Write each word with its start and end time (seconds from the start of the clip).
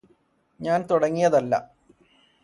ഞാന് 0.59 0.83
തുടങ്ങിയതല്ല 0.89 1.53